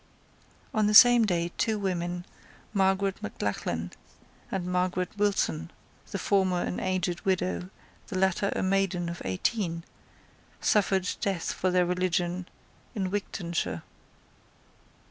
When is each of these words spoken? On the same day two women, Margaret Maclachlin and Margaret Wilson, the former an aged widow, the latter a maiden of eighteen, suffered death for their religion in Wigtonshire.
On 0.73 0.87
the 0.87 0.95
same 0.95 1.25
day 1.25 1.51
two 1.59 1.77
women, 1.77 2.25
Margaret 2.73 3.21
Maclachlin 3.21 3.91
and 4.51 4.65
Margaret 4.65 5.15
Wilson, 5.15 5.69
the 6.09 6.17
former 6.17 6.63
an 6.63 6.79
aged 6.79 7.21
widow, 7.21 7.69
the 8.07 8.17
latter 8.17 8.51
a 8.55 8.63
maiden 8.63 9.09
of 9.09 9.21
eighteen, 9.23 9.83
suffered 10.59 11.07
death 11.21 11.53
for 11.53 11.69
their 11.69 11.85
religion 11.85 12.47
in 12.95 13.11
Wigtonshire. 13.11 13.83